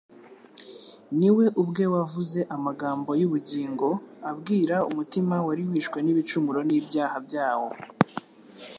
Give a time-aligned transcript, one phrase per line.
[1.19, 3.87] ni we ubwe wavuze amagambo y'ubugingo,
[4.31, 7.69] abwira umutima wari wishwe n'ibicumuro n'ibyaha byawo.